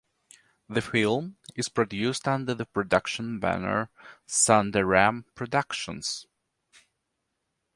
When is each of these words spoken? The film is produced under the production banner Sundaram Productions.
The 0.67 0.81
film 0.81 1.37
is 1.55 1.69
produced 1.69 2.27
under 2.27 2.55
the 2.55 2.65
production 2.65 3.39
banner 3.39 3.91
Sundaram 4.27 5.25
Productions. 5.35 6.25